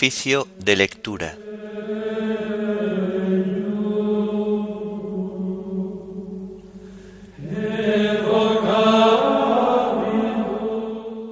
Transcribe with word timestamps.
Oficio 0.00 0.48
de 0.56 0.76
lectura. 0.76 1.36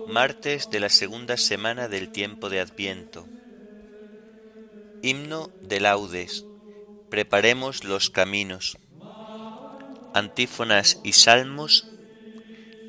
Martes 0.07 0.69
de 0.71 0.81
la 0.81 0.91
segunda 0.91 1.39
semana 1.39 1.89
del 1.89 2.11
tiempo 2.11 2.51
de 2.51 2.61
Adviento. 2.61 3.27
Himno 5.01 5.51
de 5.63 5.81
laudes. 5.81 6.45
Preparemos 7.09 7.85
los 7.85 8.11
caminos. 8.11 8.77
Antífonas 10.13 11.01
y 11.03 11.15
salmos 11.15 11.91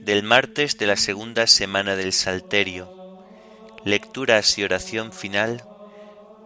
del 0.02 0.24
martes 0.24 0.78
de 0.78 0.88
la 0.88 0.98
segunda 0.98 1.48
semana 1.48 1.96
del 1.96 2.12
Salterio 2.12 3.00
lecturas 3.84 4.58
y 4.58 4.64
oración 4.64 5.12
final 5.14 5.64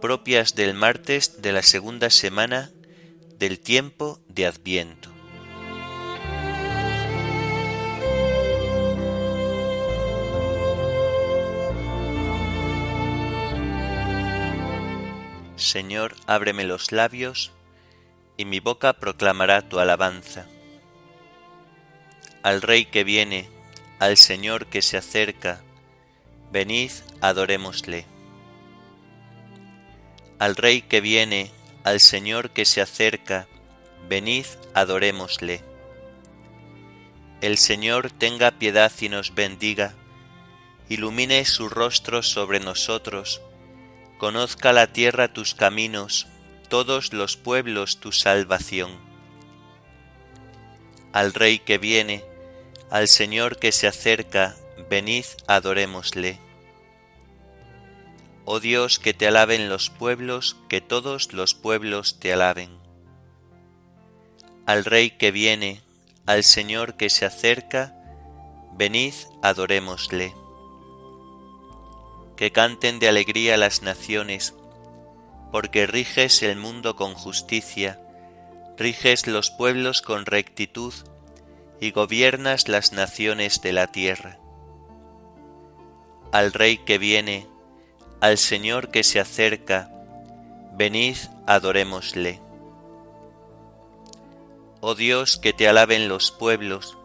propias 0.04 0.54
del 0.56 0.74
martes 0.74 1.42
de 1.42 1.54
la 1.54 1.64
segunda 1.64 2.10
semana 2.10 2.72
del 3.40 3.58
tiempo 3.58 4.20
de 4.28 4.46
Adviento. 4.46 5.10
Señor, 15.56 16.18
ábreme 16.28 16.66
los 16.66 16.92
labios, 16.92 17.54
y 18.36 18.44
mi 18.44 18.60
boca 18.60 18.92
proclamará 19.00 19.70
tu 19.70 19.80
alabanza. 19.80 20.48
Al 22.42 22.62
Rey 22.62 22.84
que 22.88 23.06
viene, 23.06 23.48
al 24.00 24.18
Señor 24.18 24.66
que 24.66 24.82
se 24.82 24.98
acerca, 24.98 25.64
Venid, 26.52 26.92
adorémosle. 27.22 28.13
Al 30.40 30.56
Rey 30.56 30.82
que 30.82 31.02
viene, 31.02 31.52
al 31.84 32.00
Señor 32.00 32.52
que 32.52 32.66
se 32.66 32.82
acerca, 32.82 33.48
venid, 34.10 34.46
adorémosle. 34.74 35.64
El 37.42 37.58
Señor 37.58 38.12
tenga 38.12 38.52
piedad 38.52 38.92
y 39.00 39.10
nos 39.10 39.36
bendiga, 39.36 39.96
ilumine 40.90 41.46
su 41.46 41.70
rostro 41.70 42.24
sobre 42.24 42.60
nosotros, 42.60 43.42
conozca 44.18 44.74
la 44.74 44.88
tierra 44.88 45.34
tus 45.34 45.54
caminos, 45.54 46.28
todos 46.70 47.14
los 47.14 47.38
pueblos 47.38 48.00
tu 48.00 48.12
salvación. 48.12 48.92
Al 51.12 51.34
Rey 51.34 51.60
que 51.60 51.78
viene, 51.78 52.24
al 52.90 53.08
Señor 53.08 53.60
que 53.60 53.72
se 53.72 53.88
acerca, 53.88 54.56
venid, 54.90 55.26
adorémosle. 55.48 56.40
Oh 58.46 58.60
Dios, 58.60 59.00
que 59.00 59.14
te 59.14 59.28
alaben 59.28 59.70
los 59.70 59.90
pueblos, 59.90 60.58
que 60.68 60.82
todos 60.82 61.32
los 61.32 61.54
pueblos 61.54 62.20
te 62.20 62.34
alaben. 62.34 62.78
Al 64.66 64.84
Rey 64.84 65.12
que 65.12 65.32
viene, 65.32 65.82
al 66.26 66.44
Señor 66.44 66.96
que 66.96 67.10
se 67.10 67.26
acerca, 67.26 67.96
venid, 68.74 69.14
adorémosle. 69.42 70.34
Que 72.36 72.52
canten 72.52 73.00
de 73.00 73.08
alegría 73.08 73.56
las 73.56 73.82
naciones, 73.82 74.54
porque 75.52 75.88
riges 75.88 76.44
el 76.44 76.58
mundo 76.58 76.98
con 76.98 77.14
justicia, 77.14 78.02
riges 78.78 79.26
los 79.28 79.52
pueblos 79.52 80.02
con 80.02 80.26
rectitud, 80.26 80.94
y 81.80 81.92
gobiernas 81.92 82.68
las 82.68 82.94
naciones 82.94 83.62
de 83.62 83.74
la 83.74 83.88
tierra. 83.88 84.40
Al 86.32 86.54
Rey 86.54 86.78
que 86.78 86.98
viene, 86.98 87.48
al 88.24 88.38
Señor 88.38 88.88
que 88.88 89.04
se 89.04 89.20
acerca, 89.20 89.92
venid, 90.78 91.18
adorémosle. 91.46 92.40
Oh 94.80 94.96
Dios, 94.96 95.36
que 95.36 95.52
te 95.52 95.68
alaben 95.68 96.08
los 96.08 96.32
pueblos, 96.32 96.98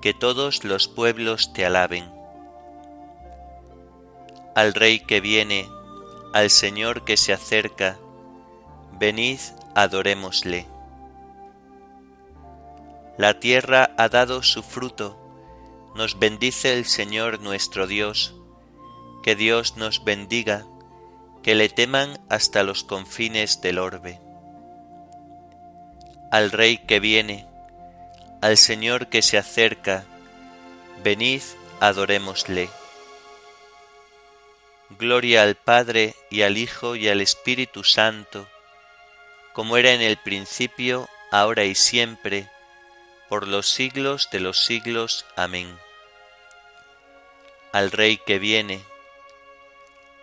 que 0.00 0.14
todos 0.14 0.64
los 0.64 0.88
pueblos 0.88 1.52
te 1.52 1.66
alaben. 1.66 2.10
Al 4.54 4.72
Rey 4.72 5.00
que 5.00 5.20
viene, 5.20 5.68
al 6.32 6.48
Señor 6.48 7.04
que 7.04 7.18
se 7.18 7.34
acerca, 7.34 7.98
venid, 8.98 9.40
adorémosle. 9.74 10.66
La 13.18 13.38
tierra 13.38 13.90
ha 13.98 14.08
dado 14.08 14.42
su 14.42 14.62
fruto, 14.62 15.20
nos 15.94 16.18
bendice 16.18 16.72
el 16.72 16.86
Señor 16.86 17.40
nuestro 17.40 17.86
Dios, 17.86 18.34
que 19.24 19.34
Dios 19.34 19.78
nos 19.78 20.04
bendiga, 20.04 20.66
que 21.42 21.54
le 21.54 21.70
teman 21.70 22.20
hasta 22.28 22.62
los 22.62 22.84
confines 22.84 23.62
del 23.62 23.78
orbe. 23.78 24.20
Al 26.30 26.50
Rey 26.50 26.76
que 26.76 27.00
viene, 27.00 27.46
al 28.42 28.58
Señor 28.58 29.06
que 29.06 29.22
se 29.22 29.38
acerca, 29.38 30.04
venid, 31.02 31.40
adorémosle. 31.80 32.68
Gloria 34.90 35.42
al 35.42 35.54
Padre 35.54 36.14
y 36.30 36.42
al 36.42 36.58
Hijo 36.58 36.94
y 36.94 37.08
al 37.08 37.22
Espíritu 37.22 37.82
Santo, 37.82 38.46
como 39.54 39.78
era 39.78 39.92
en 39.92 40.02
el 40.02 40.18
principio, 40.18 41.08
ahora 41.32 41.64
y 41.64 41.74
siempre, 41.74 42.50
por 43.30 43.48
los 43.48 43.70
siglos 43.70 44.28
de 44.30 44.40
los 44.40 44.66
siglos. 44.66 45.24
Amén. 45.34 45.78
Al 47.72 47.90
Rey 47.90 48.18
que 48.18 48.38
viene, 48.38 48.84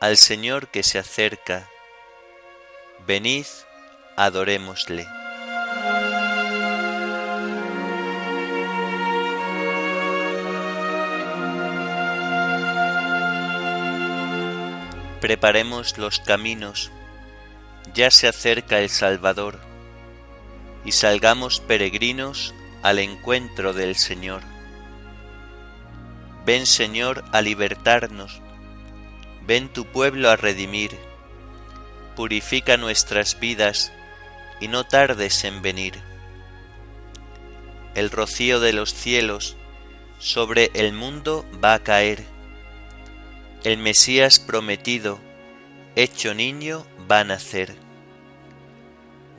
al 0.01 0.17
Señor 0.17 0.69
que 0.69 0.81
se 0.81 0.97
acerca, 0.97 1.69
venid, 3.05 3.45
adorémosle. 4.17 5.05
Preparemos 15.21 15.99
los 15.99 16.19
caminos, 16.19 16.91
ya 17.93 18.09
se 18.09 18.27
acerca 18.27 18.79
el 18.79 18.89
Salvador, 18.89 19.59
y 20.83 20.93
salgamos 20.93 21.59
peregrinos 21.59 22.55
al 22.81 22.97
encuentro 22.97 23.71
del 23.73 23.95
Señor. 23.95 24.41
Ven 26.43 26.65
Señor 26.65 27.23
a 27.31 27.43
libertarnos, 27.43 28.41
Ven 29.51 29.67
tu 29.67 29.83
pueblo 29.83 30.29
a 30.29 30.37
redimir, 30.37 30.97
purifica 32.15 32.77
nuestras 32.77 33.37
vidas 33.37 33.91
y 34.61 34.69
no 34.69 34.85
tardes 34.85 35.43
en 35.43 35.61
venir. 35.61 35.95
El 37.93 38.11
rocío 38.11 38.61
de 38.61 38.71
los 38.71 38.93
cielos 38.93 39.57
sobre 40.19 40.71
el 40.73 40.93
mundo 40.93 41.45
va 41.61 41.73
a 41.73 41.83
caer. 41.83 42.23
El 43.65 43.77
Mesías 43.77 44.39
prometido, 44.39 45.19
hecho 45.97 46.33
niño, 46.33 46.87
va 47.11 47.19
a 47.19 47.25
nacer. 47.25 47.75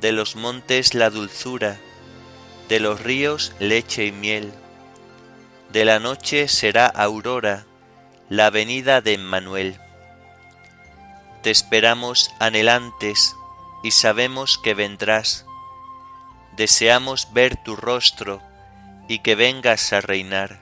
De 0.02 0.12
los 0.12 0.36
montes 0.36 0.92
la 0.92 1.08
dulzura, 1.08 1.80
de 2.68 2.80
los 2.80 3.00
ríos 3.00 3.54
leche 3.60 4.04
y 4.04 4.12
miel. 4.12 4.52
De 5.72 5.86
la 5.86 6.00
noche 6.00 6.48
será 6.48 6.86
aurora, 6.86 7.64
la 8.28 8.50
venida 8.50 9.00
de 9.00 9.14
Emmanuel. 9.14 9.78
Te 11.42 11.50
esperamos 11.50 12.30
anhelantes 12.38 13.36
y 13.82 13.90
sabemos 13.90 14.58
que 14.58 14.74
vendrás. 14.74 15.44
Deseamos 16.56 17.32
ver 17.32 17.56
tu 17.56 17.74
rostro 17.74 18.40
y 19.08 19.18
que 19.18 19.34
vengas 19.34 19.92
a 19.92 20.00
reinar. 20.00 20.60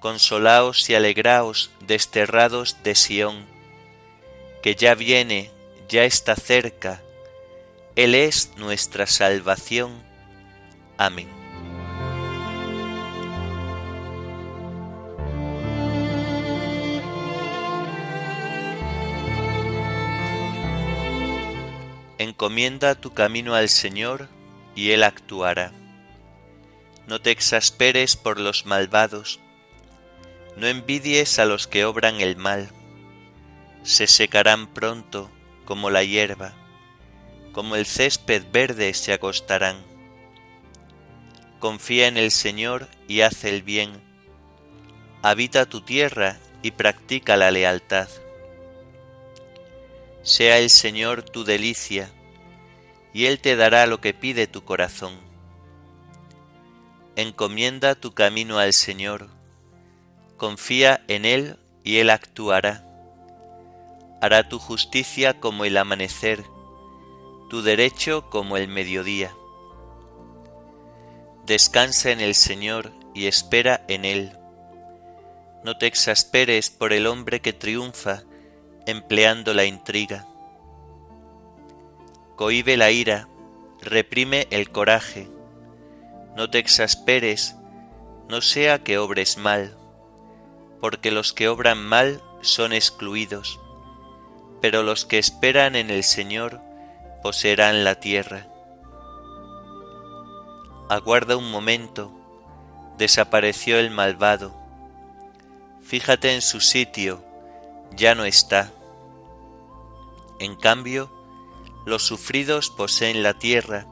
Consolaos 0.00 0.90
y 0.90 0.96
alegraos 0.96 1.70
desterrados 1.80 2.82
de 2.82 2.96
Sión, 2.96 3.46
que 4.62 4.74
ya 4.74 4.96
viene, 4.96 5.52
ya 5.88 6.04
está 6.04 6.34
cerca, 6.34 7.00
Él 7.94 8.16
es 8.16 8.50
nuestra 8.56 9.06
salvación. 9.06 10.02
Amén. 10.98 11.43
Encomienda 22.18 22.94
tu 22.94 23.12
camino 23.12 23.56
al 23.56 23.68
Señor 23.68 24.28
y 24.76 24.90
Él 24.90 25.02
actuará. 25.02 25.72
No 27.08 27.20
te 27.20 27.32
exasperes 27.32 28.14
por 28.14 28.38
los 28.38 28.66
malvados, 28.66 29.40
no 30.56 30.68
envidies 30.68 31.40
a 31.40 31.44
los 31.44 31.66
que 31.66 31.84
obran 31.84 32.20
el 32.20 32.36
mal, 32.36 32.70
se 33.82 34.06
secarán 34.06 34.68
pronto 34.68 35.28
como 35.64 35.90
la 35.90 36.04
hierba, 36.04 36.54
como 37.52 37.74
el 37.74 37.84
césped 37.84 38.44
verde 38.52 38.94
se 38.94 39.12
acostarán. 39.12 39.82
Confía 41.58 42.06
en 42.06 42.16
el 42.16 42.30
Señor 42.30 42.88
y 43.08 43.22
haz 43.22 43.42
el 43.42 43.62
bien, 43.62 44.00
habita 45.20 45.66
tu 45.66 45.80
tierra 45.80 46.38
y 46.62 46.70
practica 46.70 47.36
la 47.36 47.50
lealtad 47.50 48.08
Sea 50.24 50.56
el 50.58 50.70
Señor 50.70 51.22
tu 51.22 51.44
delicia, 51.44 52.10
y 53.12 53.26
Él 53.26 53.40
te 53.40 53.56
dará 53.56 53.86
lo 53.86 54.00
que 54.00 54.14
pide 54.14 54.46
tu 54.46 54.64
corazón. 54.64 55.12
Encomienda 57.14 57.94
tu 57.94 58.14
camino 58.14 58.58
al 58.58 58.72
Señor, 58.72 59.28
confía 60.38 61.04
en 61.08 61.26
Él 61.26 61.58
y 61.84 61.98
Él 61.98 62.08
actuará. 62.08 62.86
Hará 64.22 64.48
tu 64.48 64.58
justicia 64.58 65.40
como 65.40 65.66
el 65.66 65.76
amanecer, 65.76 66.42
tu 67.50 67.60
derecho 67.60 68.30
como 68.30 68.56
el 68.56 68.66
mediodía. 68.66 69.30
Descansa 71.44 72.12
en 72.12 72.22
el 72.22 72.34
Señor 72.34 72.92
y 73.12 73.26
espera 73.26 73.84
en 73.88 74.06
Él. 74.06 74.38
No 75.64 75.76
te 75.76 75.86
exasperes 75.86 76.70
por 76.70 76.94
el 76.94 77.06
hombre 77.06 77.42
que 77.42 77.52
triunfa 77.52 78.22
empleando 78.86 79.54
la 79.54 79.64
intriga. 79.64 80.26
Cohibe 82.36 82.76
la 82.76 82.90
ira, 82.90 83.28
reprime 83.80 84.46
el 84.50 84.70
coraje. 84.70 85.28
No 86.36 86.50
te 86.50 86.58
exasperes, 86.58 87.56
no 88.28 88.40
sea 88.40 88.82
que 88.82 88.98
obres 88.98 89.38
mal, 89.38 89.76
porque 90.80 91.10
los 91.10 91.32
que 91.32 91.48
obran 91.48 91.84
mal 91.84 92.22
son 92.40 92.72
excluidos, 92.72 93.60
pero 94.60 94.82
los 94.82 95.04
que 95.04 95.18
esperan 95.18 95.76
en 95.76 95.90
el 95.90 96.02
Señor 96.02 96.60
poseerán 97.22 97.84
la 97.84 98.00
tierra. 98.00 98.48
Aguarda 100.88 101.36
un 101.36 101.50
momento, 101.50 102.12
desapareció 102.98 103.78
el 103.78 103.90
malvado. 103.90 104.54
Fíjate 105.82 106.34
en 106.34 106.42
su 106.42 106.60
sitio, 106.60 107.24
ya 107.96 108.14
no 108.14 108.24
está. 108.24 108.72
En 110.40 110.56
cambio, 110.56 111.10
los 111.86 112.02
sufridos 112.02 112.70
poseen 112.70 113.22
la 113.22 113.34
tierra 113.34 113.86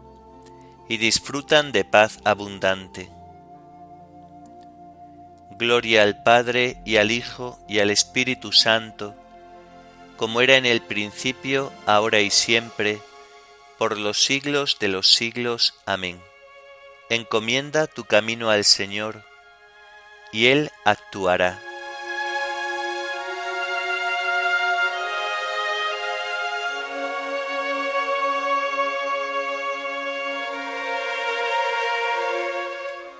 y 0.89 0.97
disfrutan 0.97 1.73
de 1.73 1.85
paz 1.85 2.19
abundante. 2.25 3.11
Gloria 5.59 6.03
al 6.03 6.23
Padre 6.23 6.83
y 6.85 6.97
al 6.97 7.11
Hijo 7.11 7.59
y 7.69 7.79
al 7.79 7.91
Espíritu 7.91 8.53
Santo, 8.53 9.15
como 10.17 10.41
era 10.41 10.57
en 10.57 10.67
el 10.67 10.81
principio, 10.81 11.73
ahora 11.87 12.21
y 12.21 12.31
siempre, 12.31 13.01
por 13.79 13.99
los 13.99 14.23
siglos 14.25 14.79
de 14.81 14.89
los 14.89 15.13
siglos. 15.13 15.75
Amén. 15.87 16.21
Encomienda 17.11 17.87
tu 17.87 18.05
camino 18.05 18.51
al 18.51 18.65
Señor, 18.65 19.25
y 20.33 20.47
Él 20.47 20.71
actuará. 20.85 21.61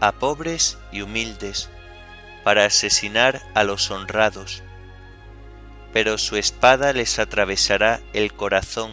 a 0.00 0.12
pobres 0.12 0.78
y 0.92 1.02
humildes, 1.02 1.70
para 2.42 2.64
asesinar 2.64 3.42
a 3.54 3.64
los 3.64 3.90
honrados. 3.90 4.62
Pero 5.92 6.18
su 6.18 6.36
espada 6.36 6.92
les 6.92 7.18
atravesará 7.18 8.00
el 8.12 8.32
corazón, 8.32 8.90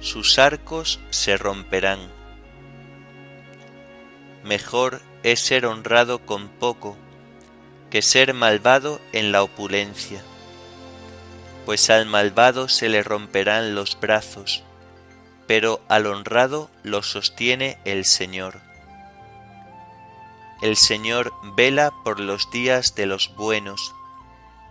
sus 0.00 0.38
arcos 0.38 0.98
se 1.10 1.36
romperán. 1.36 2.00
Mejor 4.42 5.00
es 5.22 5.38
ser 5.38 5.66
honrado 5.66 6.26
con 6.26 6.48
poco 6.48 6.96
que 7.90 8.02
ser 8.02 8.34
malvado 8.34 9.00
en 9.12 9.30
la 9.30 9.42
opulencia, 9.44 10.22
pues 11.64 11.90
al 11.90 12.06
malvado 12.06 12.68
se 12.68 12.88
le 12.88 13.02
romperán 13.02 13.76
los 13.76 14.00
brazos, 14.00 14.64
pero 15.46 15.80
al 15.88 16.06
honrado 16.06 16.70
lo 16.82 17.02
sostiene 17.02 17.78
el 17.84 18.04
Señor. 18.04 18.71
El 20.62 20.76
Señor 20.76 21.34
vela 21.56 21.92
por 22.04 22.20
los 22.20 22.52
días 22.52 22.94
de 22.94 23.06
los 23.06 23.34
buenos, 23.34 23.96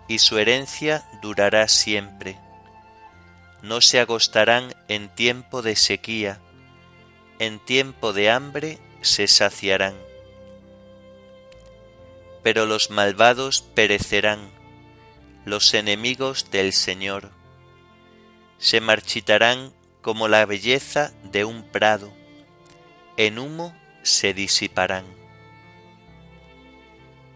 y 0.08 0.20
su 0.20 0.38
herencia 0.38 1.04
durará 1.22 1.68
siempre. 1.68 2.40
No 3.62 3.82
se 3.82 4.00
agostarán 4.00 4.74
en 4.88 5.10
tiempo 5.10 5.62
de 5.62 5.76
sequía, 5.76 6.40
en 7.40 7.60
tiempo 7.60 8.14
de 8.14 8.32
hambre 8.32 8.80
se 9.02 9.28
saciarán. 9.28 9.96
Pero 12.42 12.66
los 12.66 12.90
malvados 12.90 13.62
perecerán, 13.62 14.50
los 15.44 15.74
enemigos 15.74 16.52
del 16.52 16.72
Señor. 16.72 17.32
Se 18.60 18.80
marchitarán 18.80 19.74
como 20.02 20.30
la 20.30 20.46
belleza 20.46 21.12
de 21.24 21.44
un 21.44 21.64
prado, 21.64 22.14
en 23.18 23.40
humo 23.40 23.76
se 24.04 24.34
disiparán. 24.34 25.21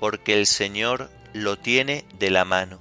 porque 0.00 0.32
el 0.32 0.46
Señor 0.46 1.10
lo 1.34 1.58
tiene 1.58 2.06
de 2.18 2.30
la 2.30 2.46
mano. 2.46 2.78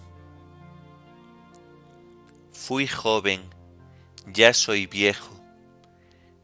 Fui 2.54 2.88
joven, 2.88 3.42
ya 4.26 4.54
soy 4.54 4.88
viejo, 4.88 5.38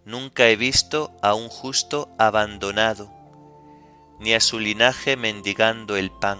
nunca 0.03 0.49
he 0.49 0.57
visto 0.57 1.15
a 1.21 1.33
un 1.33 1.47
justo 1.47 2.09
abandonado, 2.17 3.09
ni 4.19 4.33
a 4.33 4.41
su 4.41 4.59
linaje 4.59 5.15
mendigando 5.15 5.95
el 5.95 6.11
pan. 6.11 6.39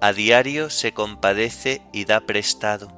A 0.00 0.14
diario 0.14 0.70
se 0.70 0.92
compadece 0.92 1.82
y 1.92 2.06
da 2.06 2.20
prestado, 2.20 2.90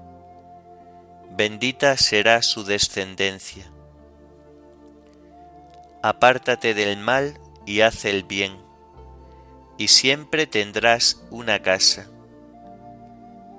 bendita 1.36 1.96
será 1.96 2.40
su 2.42 2.62
descendencia. 2.62 3.68
Apártate 6.04 6.72
del 6.72 6.98
mal 6.98 7.40
y 7.66 7.80
haz 7.80 8.04
el 8.04 8.22
bien 8.22 8.67
y 9.78 9.88
siempre 9.88 10.48
tendrás 10.48 11.22
una 11.30 11.62
casa, 11.62 12.10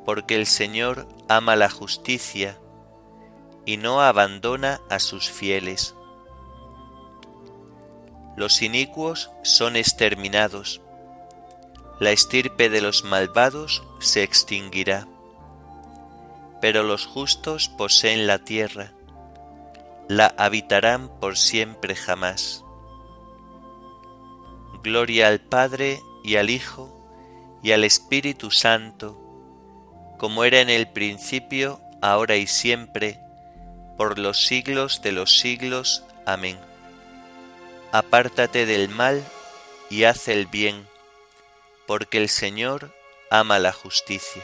porque 0.05 0.35
el 0.35 0.45
Señor 0.45 1.07
ama 1.29 1.55
la 1.55 1.69
justicia 1.69 2.59
y 3.65 3.77
no 3.77 4.01
abandona 4.01 4.81
a 4.89 4.99
sus 4.99 5.29
fieles. 5.29 5.95
Los 8.35 8.61
inicuos 8.61 9.31
son 9.43 9.77
exterminados, 9.77 10.81
la 11.99 12.11
estirpe 12.11 12.69
de 12.69 12.81
los 12.81 13.05
malvados 13.05 13.83
se 13.99 14.23
extinguirá, 14.23 15.07
pero 16.61 16.83
los 16.83 17.05
justos 17.05 17.69
poseen 17.69 18.27
la 18.27 18.39
tierra, 18.39 18.91
la 20.09 20.33
habitarán 20.37 21.09
por 21.19 21.37
siempre 21.37 21.95
jamás. 21.95 22.65
Gloria 24.81 25.27
al 25.27 25.41
Padre 25.41 26.01
y 26.29 26.35
al 26.35 26.51
Hijo 26.51 26.95
y 27.63 27.71
al 27.71 27.83
Espíritu 27.83 28.51
Santo, 28.51 29.19
como 30.19 30.43
era 30.43 30.61
en 30.61 30.69
el 30.69 30.87
principio, 30.87 31.81
ahora 32.03 32.35
y 32.35 32.45
siempre, 32.45 33.19
por 33.97 34.19
los 34.19 34.45
siglos 34.45 35.01
de 35.01 35.11
los 35.11 35.39
siglos. 35.39 36.03
Amén. 36.27 36.59
Apártate 37.91 38.67
del 38.67 38.89
mal 38.89 39.23
y 39.89 40.03
haz 40.03 40.27
el 40.27 40.45
bien, 40.45 40.87
porque 41.87 42.19
el 42.19 42.29
Señor 42.29 42.93
ama 43.31 43.57
la 43.57 43.73
justicia. 43.73 44.43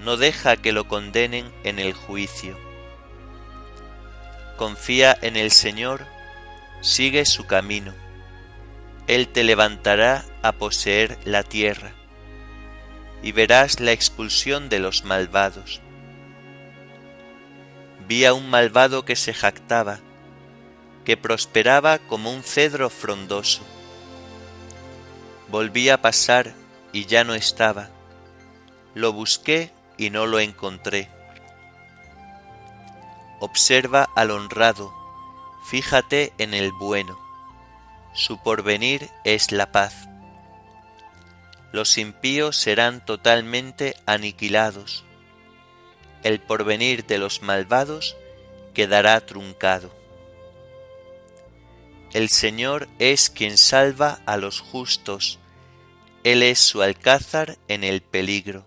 no 0.00 0.16
deja 0.16 0.56
que 0.56 0.72
lo 0.72 0.86
condenen 0.88 1.52
en 1.64 1.78
el 1.78 1.92
juicio. 1.92 2.58
Confía 4.56 5.16
en 5.20 5.36
el 5.36 5.50
Señor, 5.50 6.06
sigue 6.80 7.24
su 7.24 7.46
camino. 7.46 7.92
Él 9.06 9.28
te 9.28 9.44
levantará 9.44 10.24
a 10.42 10.52
poseer 10.52 11.18
la 11.24 11.42
tierra, 11.42 11.92
y 13.22 13.32
verás 13.32 13.80
la 13.80 13.92
expulsión 13.92 14.68
de 14.68 14.78
los 14.78 15.04
malvados. 15.04 15.80
Vi 18.06 18.24
a 18.24 18.34
un 18.34 18.50
malvado 18.50 19.04
que 19.04 19.16
se 19.16 19.32
jactaba, 19.32 19.98
que 21.04 21.16
prosperaba 21.16 21.98
como 21.98 22.32
un 22.32 22.42
cedro 22.42 22.90
frondoso. 22.90 23.62
Volví 25.50 25.88
a 25.88 26.00
pasar 26.00 26.54
y 26.92 27.06
ya 27.06 27.24
no 27.24 27.34
estaba. 27.34 27.90
Lo 28.94 29.12
busqué 29.12 29.72
y 29.96 30.10
no 30.10 30.26
lo 30.26 30.40
encontré. 30.40 31.08
Observa 33.40 34.08
al 34.14 34.30
honrado, 34.30 34.92
fíjate 35.66 36.32
en 36.38 36.54
el 36.54 36.72
bueno. 36.72 37.18
Su 38.14 38.42
porvenir 38.42 39.10
es 39.24 39.52
la 39.52 39.72
paz. 39.72 40.08
Los 41.72 41.98
impíos 41.98 42.56
serán 42.56 43.04
totalmente 43.04 43.96
aniquilados 44.06 45.04
el 46.24 46.40
porvenir 46.40 47.04
de 47.04 47.18
los 47.18 47.42
malvados 47.42 48.16
quedará 48.72 49.20
truncado. 49.20 49.94
El 52.12 52.30
Señor 52.30 52.88
es 52.98 53.28
quien 53.28 53.58
salva 53.58 54.20
a 54.24 54.38
los 54.38 54.60
justos, 54.60 55.38
Él 56.24 56.42
es 56.42 56.58
su 56.58 56.80
alcázar 56.80 57.58
en 57.68 57.84
el 57.84 58.00
peligro. 58.00 58.66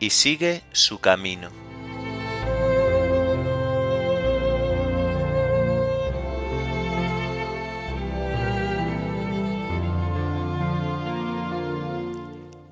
y 0.00 0.10
sigue 0.10 0.62
su 0.72 0.98
camino. 0.98 1.50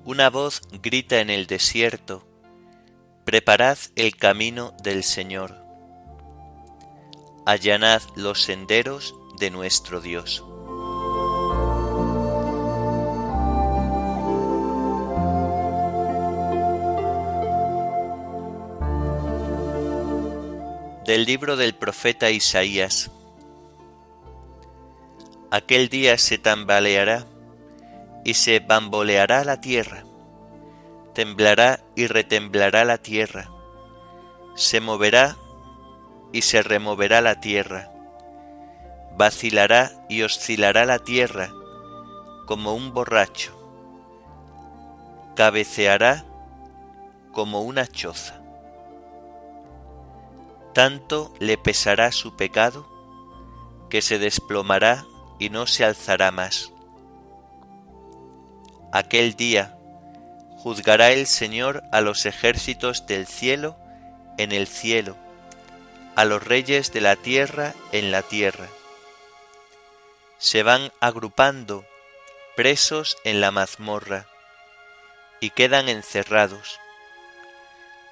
Una 0.04 0.30
voz 0.30 0.62
grita 0.82 1.20
en 1.20 1.28
el 1.30 1.46
desierto, 1.46 2.26
Preparad 3.24 3.76
el 3.94 4.16
camino 4.16 4.72
del 4.82 5.04
Señor. 5.04 5.54
Allanad 7.44 8.00
los 8.16 8.42
senderos 8.42 9.14
de 9.38 9.50
nuestro 9.50 10.00
Dios. 10.00 10.42
Del 21.08 21.24
libro 21.24 21.56
del 21.56 21.74
profeta 21.74 22.30
Isaías. 22.30 23.10
Aquel 25.50 25.88
día 25.88 26.18
se 26.18 26.36
tambaleará 26.36 27.24
y 28.24 28.34
se 28.34 28.60
bamboleará 28.60 29.42
la 29.42 29.58
tierra 29.58 30.04
temblará 31.18 31.80
y 31.96 32.06
retemblará 32.06 32.84
la 32.84 32.98
tierra, 32.98 33.50
se 34.54 34.80
moverá 34.80 35.36
y 36.32 36.42
se 36.42 36.62
removerá 36.62 37.20
la 37.20 37.40
tierra, 37.40 37.90
vacilará 39.16 39.90
y 40.08 40.22
oscilará 40.22 40.84
la 40.84 41.00
tierra 41.00 41.50
como 42.46 42.72
un 42.72 42.94
borracho, 42.94 43.52
cabeceará 45.34 46.24
como 47.32 47.62
una 47.62 47.88
choza. 47.88 48.37
Tanto 50.74 51.32
le 51.38 51.58
pesará 51.58 52.12
su 52.12 52.36
pecado 52.36 52.86
que 53.90 54.02
se 54.02 54.18
desplomará 54.18 55.06
y 55.38 55.50
no 55.50 55.66
se 55.66 55.84
alzará 55.84 56.30
más. 56.30 56.72
Aquel 58.92 59.34
día 59.34 59.76
juzgará 60.58 61.10
el 61.10 61.26
Señor 61.26 61.82
a 61.92 62.00
los 62.00 62.26
ejércitos 62.26 63.06
del 63.06 63.26
cielo 63.26 63.76
en 64.38 64.52
el 64.52 64.66
cielo, 64.66 65.16
a 66.16 66.24
los 66.24 66.42
reyes 66.42 66.92
de 66.92 67.00
la 67.00 67.16
tierra 67.16 67.74
en 67.92 68.10
la 68.10 68.22
tierra. 68.22 68.66
Se 70.38 70.62
van 70.62 70.92
agrupando 71.00 71.84
presos 72.56 73.16
en 73.24 73.40
la 73.40 73.50
mazmorra 73.50 74.26
y 75.40 75.50
quedan 75.50 75.88
encerrados. 75.88 76.80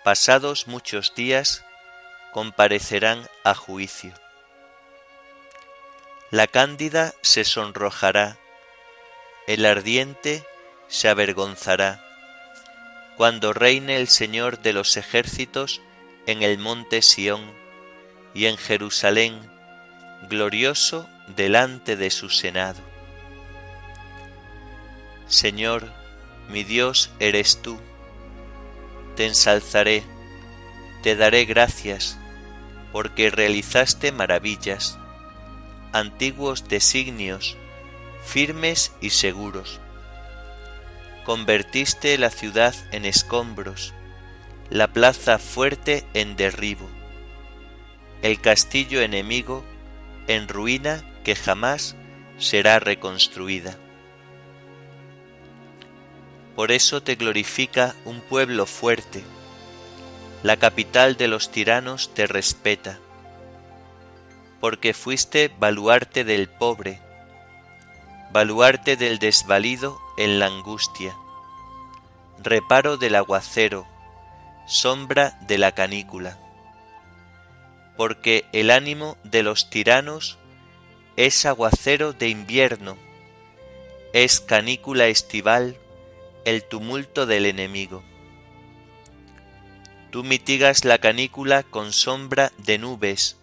Pasados 0.05 0.69
muchos 0.69 1.15
días 1.17 1.66
comparecerán 2.37 3.27
a 3.45 3.55
juicio. 3.55 4.13
La 6.31 6.47
cándida 6.47 7.15
se 7.23 7.45
sonrojará, 7.45 8.37
el 9.47 9.65
ardiente 9.65 10.45
se 10.87 11.09
avergonzará 11.09 12.05
cuando 13.17 13.55
reine 13.55 13.97
el 13.97 14.09
Señor 14.09 14.59
de 14.59 14.75
los 14.75 14.99
ejércitos 14.99 15.81
en 16.27 16.43
el 16.43 16.59
monte 16.59 17.01
Sión 17.01 17.41
y 18.35 18.45
en 18.45 18.59
Jerusalén, 18.59 19.41
glorioso 20.29 21.09
delante 21.37 21.97
de 21.97 22.11
su 22.11 22.29
senado. 22.29 22.83
Señor, 25.27 25.91
mi 26.51 26.65
Dios 26.65 27.11
eres 27.19 27.63
tú, 27.63 27.81
te 29.17 29.25
ensalzaré, 29.25 30.05
te 31.03 31.17
daré 31.17 31.47
gracias, 31.47 32.19
porque 32.97 33.29
realizaste 33.29 34.11
maravillas, 34.11 34.99
antiguos 35.93 36.67
designios, 36.67 37.55
firmes 38.25 38.91
y 39.03 39.11
seguros 39.11 39.81
convertiste 41.27 42.17
la 42.17 42.31
ciudad 42.31 42.75
en 42.93 43.05
escombros, 43.05 43.93
la 44.71 44.87
plaza 44.87 45.37
fuerte 45.37 46.07
en 46.15 46.37
derribo, 46.37 46.89
el 48.23 48.41
castillo 48.41 49.03
enemigo 49.03 49.63
en 50.27 50.49
ruina 50.49 51.05
que 51.23 51.37
jamás 51.37 51.97
será 52.39 52.79
reconstruida. 52.79 53.77
Por 56.55 56.73
eso 56.73 57.03
te 57.03 57.17
glorifica 57.17 57.95
un 58.07 58.23
pueblo 58.23 58.65
fuerte, 58.65 59.23
la 60.47 60.59
capital 60.59 61.17
de 61.17 61.27
los 61.27 61.51
tiranos 61.51 62.15
te 62.15 62.29
respeta, 62.29 63.01
porque 64.61 64.95
fuiste 64.95 65.51
baluarte 65.59 66.23
del 66.23 66.49
pobre, 66.49 67.01
baluarte 68.31 68.97
del 68.97 69.19
desvalido 69.19 69.99
en 70.17 70.39
la 70.39 70.47
angustia, 70.47 71.17
reparo 72.39 72.97
del 72.97 73.17
aguacero, 73.17 73.89
sombra 74.69 75.37
de 75.49 75.59
la 75.59 75.73
canícula. 75.73 76.39
Porque 77.97 78.45
el 78.53 78.71
ánimo 78.71 79.17
de 79.25 79.43
los 79.43 79.69
tiranos 79.69 80.39
es 81.17 81.45
aguacero 81.45 82.13
de 82.13 82.29
invierno, 82.29 82.97
es 84.13 84.39
canícula 84.39 85.09
estival 85.09 85.77
el 86.45 86.63
tumulto 86.63 87.27
del 87.27 87.47
enemigo. 87.47 88.05
Tú 90.11 90.25
mitigas 90.25 90.85
la 90.85 90.99
canícula 90.99 91.63
con 91.63 91.93
sombra 91.93 92.53
de 92.59 92.79
nubes, 92.79 93.37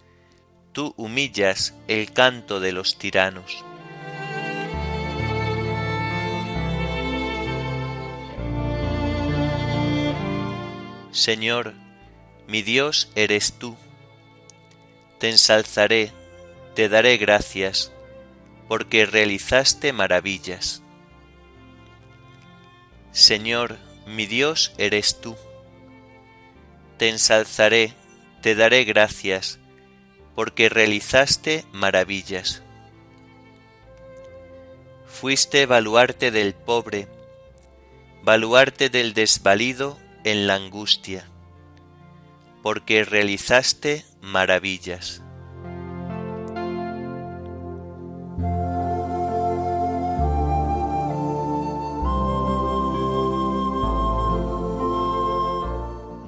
tú 0.71 0.93
humillas 0.97 1.75
el 1.87 2.11
canto 2.11 2.59
de 2.59 2.71
los 2.71 2.97
tiranos. 2.97 3.63
Señor, 11.11 11.73
mi 12.47 12.63
Dios 12.63 13.11
eres 13.13 13.53
tú. 13.59 13.77
Te 15.19 15.29
ensalzaré, 15.29 16.11
te 16.73 16.89
daré 16.89 17.17
gracias, 17.17 17.91
porque 18.67 19.05
realizaste 19.05 19.93
maravillas. 19.93 20.81
Señor, 23.11 23.77
mi 24.07 24.25
Dios 24.25 24.73
eres 24.79 25.21
tú. 25.21 25.37
Te 27.03 27.09
ensalzaré, 27.09 27.93
te 28.41 28.55
daré 28.55 28.85
gracias, 28.85 29.59
porque 30.35 30.69
realizaste 30.69 31.65
maravillas. 31.73 32.63
Fuiste 35.05 35.65
baluarte 35.65 36.31
del 36.31 36.53
pobre, 36.53 37.09
baluarte 38.23 38.87
del 38.87 39.13
desvalido 39.13 39.99
en 40.23 40.47
la 40.47 40.55
angustia, 40.55 41.27
porque 42.61 43.03
realizaste 43.03 44.05
maravillas. 44.21 45.21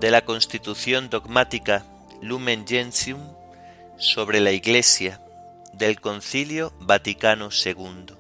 De 0.06 0.12
la 0.12 0.24
Constitución 0.24 1.10
dogmática 1.10 1.84
Lumen 2.22 2.68
Gentium 2.68 3.20
sobre 3.98 4.40
la 4.40 4.52
Iglesia 4.52 5.20
del 5.74 6.00
Concilio 6.00 6.74
Vaticano 6.80 7.50
II. 7.50 8.14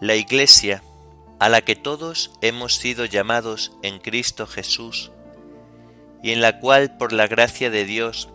La 0.00 0.16
Iglesia 0.16 0.82
a 1.38 1.48
la 1.48 1.60
que 1.60 1.76
todos 1.76 2.32
hemos 2.40 2.74
sido 2.74 3.04
llamados 3.04 3.70
en 3.84 4.00
Cristo 4.00 4.48
Jesús, 4.48 5.12
y 6.24 6.32
en 6.32 6.40
la 6.40 6.58
cual 6.58 6.96
por 6.96 7.12
la 7.12 7.28
gracia 7.28 7.70
de 7.70 7.84
Dios 7.84 8.28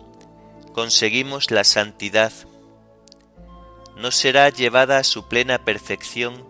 conseguimos 0.72 1.50
la 1.50 1.64
santidad, 1.64 2.32
no 3.98 4.10
será 4.10 4.48
llevada 4.48 4.96
a 4.96 5.04
su 5.04 5.28
plena 5.28 5.62
perfección, 5.62 6.42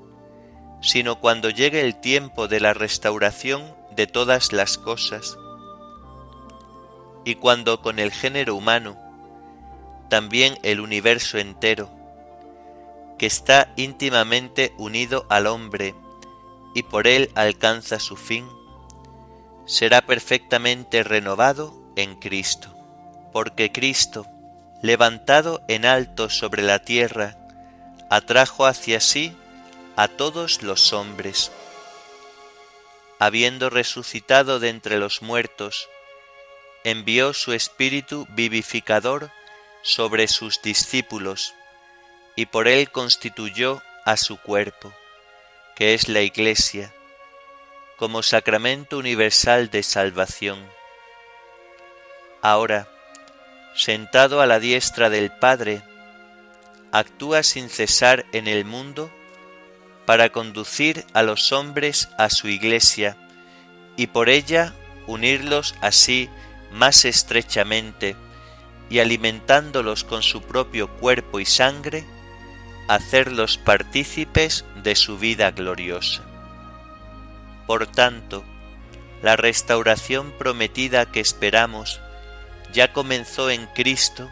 sino 0.80 1.18
cuando 1.18 1.50
llegue 1.50 1.80
el 1.80 2.00
tiempo 2.00 2.46
de 2.46 2.60
la 2.60 2.74
restauración 2.74 3.74
de 3.96 4.06
todas 4.06 4.52
las 4.52 4.78
cosas, 4.78 5.36
y 7.24 7.36
cuando 7.36 7.80
con 7.80 7.98
el 7.98 8.12
género 8.12 8.54
humano, 8.54 8.96
también 10.08 10.58
el 10.62 10.80
universo 10.80 11.38
entero, 11.38 11.90
que 13.18 13.26
está 13.26 13.72
íntimamente 13.76 14.74
unido 14.76 15.26
al 15.28 15.46
hombre, 15.46 15.94
y 16.74 16.82
por 16.82 17.06
él 17.06 17.30
alcanza 17.34 17.98
su 17.98 18.16
fin, 18.16 18.48
será 19.66 20.02
perfectamente 20.02 21.02
renovado 21.02 21.74
en 21.96 22.16
Cristo, 22.16 22.74
porque 23.32 23.72
Cristo, 23.72 24.26
levantado 24.82 25.62
en 25.68 25.86
alto 25.86 26.28
sobre 26.28 26.62
la 26.62 26.80
tierra, 26.80 27.38
atrajo 28.10 28.66
hacia 28.66 29.00
sí 29.00 29.34
a 29.96 30.08
todos 30.08 30.62
los 30.62 30.92
hombres. 30.92 31.50
Habiendo 33.18 33.70
resucitado 33.70 34.58
de 34.58 34.68
entre 34.68 34.98
los 34.98 35.22
muertos, 35.22 35.88
envió 36.84 37.32
su 37.32 37.52
Espíritu 37.52 38.26
vivificador 38.30 39.30
sobre 39.82 40.28
sus 40.28 40.62
discípulos, 40.62 41.54
y 42.36 42.46
por 42.46 42.68
él 42.68 42.90
constituyó 42.90 43.82
a 44.04 44.16
su 44.16 44.38
cuerpo 44.38 44.92
que 45.74 45.94
es 45.94 46.08
la 46.08 46.20
Iglesia, 46.20 46.92
como 47.96 48.22
sacramento 48.22 48.98
universal 48.98 49.70
de 49.70 49.82
salvación. 49.82 50.58
Ahora, 52.42 52.88
sentado 53.74 54.40
a 54.40 54.46
la 54.46 54.60
diestra 54.60 55.10
del 55.10 55.32
Padre, 55.32 55.82
actúa 56.92 57.42
sin 57.42 57.68
cesar 57.68 58.24
en 58.32 58.46
el 58.46 58.64
mundo 58.64 59.10
para 60.06 60.30
conducir 60.30 61.04
a 61.12 61.22
los 61.22 61.50
hombres 61.50 62.08
a 62.18 62.30
su 62.30 62.48
Iglesia 62.48 63.16
y 63.96 64.06
por 64.08 64.28
ella 64.28 64.74
unirlos 65.06 65.74
así 65.80 66.28
más 66.74 67.04
estrechamente 67.04 68.16
y 68.90 68.98
alimentándolos 68.98 70.04
con 70.04 70.22
su 70.22 70.42
propio 70.42 70.88
cuerpo 70.88 71.40
y 71.40 71.46
sangre, 71.46 72.04
hacerlos 72.88 73.56
partícipes 73.56 74.64
de 74.82 74.94
su 74.94 75.16
vida 75.16 75.52
gloriosa. 75.52 76.22
Por 77.66 77.86
tanto, 77.86 78.44
la 79.22 79.36
restauración 79.36 80.32
prometida 80.32 81.10
que 81.10 81.20
esperamos 81.20 82.00
ya 82.72 82.92
comenzó 82.92 83.50
en 83.50 83.66
Cristo, 83.68 84.28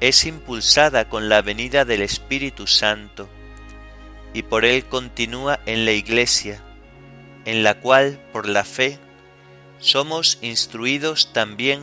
es 0.00 0.26
impulsada 0.26 1.08
con 1.08 1.28
la 1.28 1.42
venida 1.42 1.84
del 1.84 2.02
Espíritu 2.02 2.66
Santo 2.66 3.28
y 4.32 4.42
por 4.42 4.64
él 4.64 4.84
continúa 4.84 5.58
en 5.66 5.84
la 5.84 5.92
Iglesia, 5.92 6.62
en 7.46 7.64
la 7.64 7.80
cual, 7.80 8.20
por 8.32 8.46
la 8.46 8.62
fe, 8.62 8.98
somos 9.80 10.38
instruidos 10.42 11.32
también 11.32 11.80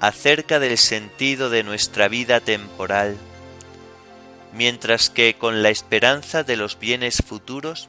acerca 0.00 0.58
del 0.58 0.78
sentido 0.78 1.50
de 1.50 1.62
nuestra 1.62 2.08
vida 2.08 2.40
temporal 2.40 3.16
mientras 4.56 5.10
que 5.10 5.34
con 5.34 5.62
la 5.62 5.68
esperanza 5.68 6.42
de 6.42 6.56
los 6.56 6.78
bienes 6.78 7.22
futuros 7.24 7.88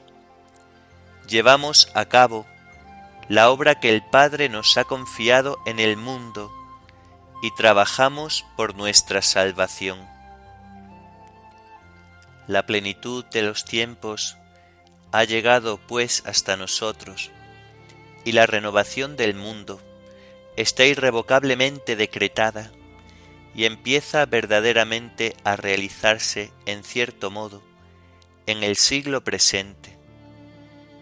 llevamos 1.28 1.90
a 1.94 2.06
cabo 2.06 2.46
la 3.30 3.50
obra 3.50 3.80
que 3.80 3.90
el 3.90 4.04
Padre 4.04 4.50
nos 4.50 4.78
ha 4.78 4.84
confiado 4.84 5.58
en 5.66 5.80
el 5.80 5.96
mundo 5.98 6.52
y 7.42 7.52
trabajamos 7.56 8.46
por 8.56 8.76
nuestra 8.76 9.22
salvación. 9.22 10.00
La 12.48 12.66
plenitud 12.66 13.26
de 13.26 13.42
los 13.44 13.64
tiempos 13.66 14.38
ha 15.12 15.24
llegado 15.24 15.78
pues 15.78 16.24
hasta 16.26 16.58
nosotros 16.58 17.32
y 18.28 18.34
la 18.34 18.46
renovación 18.46 19.16
del 19.16 19.36
mundo 19.36 19.80
está 20.58 20.84
irrevocablemente 20.84 21.96
decretada 21.96 22.74
y 23.56 23.64
empieza 23.64 24.26
verdaderamente 24.26 25.34
a 25.46 25.56
realizarse 25.56 26.52
en 26.66 26.84
cierto 26.84 27.32
modo 27.32 27.64
en 28.46 28.64
el 28.64 28.76
siglo 28.76 29.24
presente, 29.24 29.98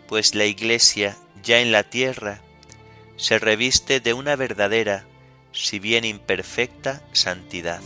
pues 0.07 0.35
la 0.35 0.45
Iglesia 0.45 1.17
ya 1.41 1.61
en 1.61 1.71
la 1.71 1.81
tierra 1.81 2.43
se 3.15 3.39
reviste 3.39 3.99
de 3.99 4.13
una 4.13 4.35
verdadera, 4.35 5.07
si 5.51 5.79
bien 5.79 6.05
imperfecta, 6.05 7.01
santidad. 7.11 7.81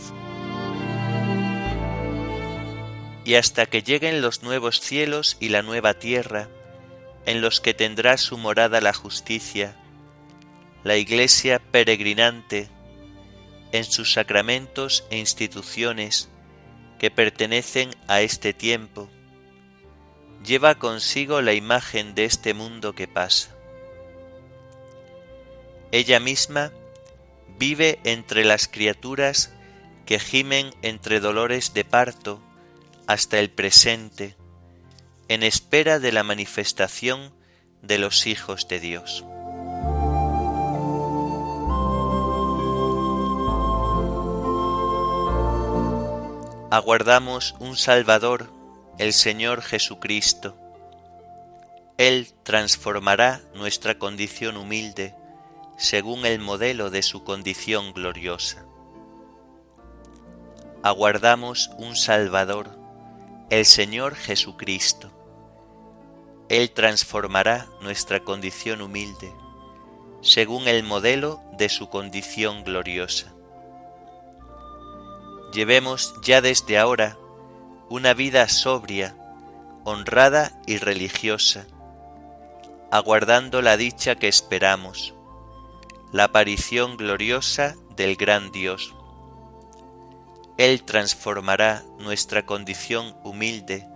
Y 3.24 3.36
hasta 3.36 3.64
que 3.64 3.80
lleguen 3.82 4.20
los 4.20 4.42
nuevos 4.42 4.82
cielos 4.82 5.38
y 5.40 5.48
la 5.48 5.62
nueva 5.62 5.94
tierra, 5.94 6.50
en 7.26 7.40
los 7.40 7.60
que 7.60 7.74
tendrá 7.74 8.16
su 8.16 8.38
morada 8.38 8.80
la 8.80 8.92
justicia, 8.92 9.76
la 10.84 10.96
Iglesia 10.96 11.58
peregrinante 11.58 12.68
en 13.72 13.84
sus 13.84 14.12
sacramentos 14.12 15.04
e 15.10 15.18
instituciones 15.18 16.28
que 16.98 17.10
pertenecen 17.10 17.90
a 18.08 18.20
este 18.20 18.52
tiempo, 18.52 19.08
lleva 20.44 20.74
consigo 20.74 21.40
la 21.42 21.52
imagen 21.52 22.14
de 22.14 22.24
este 22.24 22.54
mundo 22.54 22.94
que 22.94 23.08
pasa. 23.08 23.54
Ella 25.92 26.20
misma 26.20 26.72
vive 27.58 28.00
entre 28.04 28.44
las 28.44 28.68
criaturas 28.68 29.52
que 30.06 30.18
gimen 30.18 30.74
entre 30.82 31.20
dolores 31.20 31.74
de 31.74 31.84
parto 31.84 32.42
hasta 33.06 33.38
el 33.38 33.50
presente, 33.50 34.36
en 35.30 35.42
espera 35.42 35.98
de 35.98 36.12
la 36.12 36.22
manifestación 36.22 37.32
de 37.80 37.96
los 37.96 38.26
hijos 38.26 38.68
de 38.68 38.80
Dios. 38.80 39.24
aguardamos 46.70 47.56
un 47.58 47.76
Salvador, 47.76 48.48
el 48.98 49.12
Señor 49.12 49.60
Jesucristo. 49.60 50.56
Él 51.98 52.28
transformará 52.44 53.40
nuestra 53.54 53.98
condición 53.98 54.56
humilde 54.56 55.14
según 55.76 56.24
el 56.24 56.38
modelo 56.38 56.90
de 56.90 57.02
su 57.02 57.24
condición 57.24 57.92
gloriosa. 57.92 58.64
Aguardamos 60.84 61.70
un 61.76 61.96
Salvador, 61.96 62.70
el 63.50 63.66
Señor 63.66 64.14
Jesucristo. 64.14 65.19
Él 66.50 66.72
transformará 66.72 67.68
nuestra 67.80 68.24
condición 68.24 68.82
humilde 68.82 69.32
según 70.20 70.66
el 70.66 70.82
modelo 70.82 71.40
de 71.52 71.68
su 71.68 71.88
condición 71.88 72.64
gloriosa. 72.64 73.32
Llevemos 75.52 76.12
ya 76.24 76.40
desde 76.40 76.76
ahora 76.76 77.16
una 77.88 78.14
vida 78.14 78.48
sobria, 78.48 79.16
honrada 79.84 80.60
y 80.66 80.78
religiosa, 80.78 81.68
aguardando 82.90 83.62
la 83.62 83.76
dicha 83.76 84.16
que 84.16 84.26
esperamos, 84.26 85.14
la 86.12 86.24
aparición 86.24 86.96
gloriosa 86.96 87.76
del 87.94 88.16
gran 88.16 88.50
Dios. 88.50 88.92
Él 90.58 90.82
transformará 90.82 91.84
nuestra 92.00 92.44
condición 92.44 93.16
humilde 93.22 93.86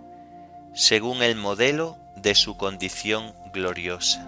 según 0.73 1.21
el 1.21 1.35
modelo 1.35 1.97
de 2.25 2.33
su 2.33 2.57
condición 2.57 3.35
gloriosa. 3.53 4.25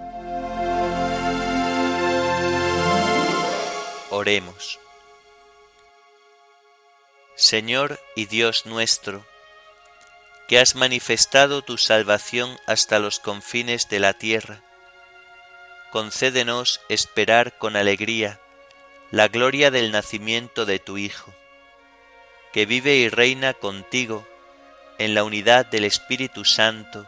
Oremos. 4.12 4.78
Señor 7.36 8.00
y 8.16 8.28
Dios 8.28 8.68
nuestro, 8.68 9.26
que 10.48 10.60
has 10.60 10.76
manifestado 10.76 11.64
tu 11.64 11.80
salvación 11.80 12.60
hasta 12.68 13.00
los 13.00 13.18
confines 13.18 13.90
de 13.90 14.00
la 14.00 14.14
tierra, 14.14 14.62
concédenos 15.92 16.82
esperar 16.90 17.58
con 17.58 17.76
alegría 17.76 18.40
la 19.10 19.28
gloria 19.28 19.72
del 19.72 19.92
nacimiento 19.92 20.68
de 20.68 20.78
tu 20.78 21.00
Hijo, 21.00 21.34
que 22.54 22.68
vive 22.68 22.98
y 22.98 23.10
reina 23.10 23.56
contigo 23.56 24.24
en 25.00 25.16
la 25.16 25.24
unidad 25.24 25.66
del 25.66 25.84
Espíritu 25.84 26.46
Santo, 26.46 27.08